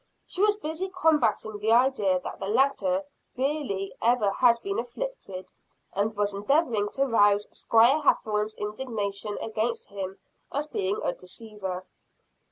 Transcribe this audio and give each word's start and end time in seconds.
She 0.25 0.41
was 0.41 0.57
busy 0.57 0.89
combatting 0.89 1.59
the 1.59 1.73
idea 1.73 2.19
that 2.21 2.39
the 2.39 2.47
latter 2.47 3.03
really 3.37 3.93
ever 4.01 4.31
had 4.31 4.59
been 4.63 4.79
afflicted 4.79 5.53
and 5.93 6.15
was 6.17 6.33
endeavoring 6.33 6.89
to 6.93 7.05
rouse 7.05 7.45
Squire 7.55 8.01
Hathorne's 8.01 8.55
indignation 8.55 9.37
against 9.39 9.89
him 9.89 10.17
as 10.51 10.67
being 10.67 10.99
a 11.03 11.13
deceiver. 11.13 11.85